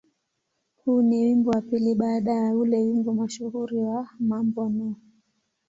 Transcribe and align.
Huu 0.75 1.01
ni 1.01 1.25
wimbo 1.25 1.51
wa 1.51 1.61
pili 1.61 1.95
baada 1.95 2.33
ya 2.33 2.51
ule 2.55 2.77
wimbo 2.77 3.13
mashuhuri 3.13 3.77
wa 3.77 4.09
"Mambo 4.19 4.69
No. 4.69 4.95